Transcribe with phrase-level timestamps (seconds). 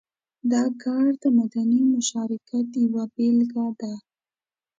[0.51, 3.93] دا کار د مدني مشارکت یوه بېلګه ده.